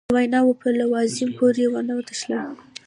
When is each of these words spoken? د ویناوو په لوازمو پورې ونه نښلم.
د 0.09 0.11
ویناوو 0.15 0.59
په 0.61 0.67
لوازمو 0.79 1.35
پورې 1.37 1.63
ونه 1.73 1.93
نښلم. 2.07 2.53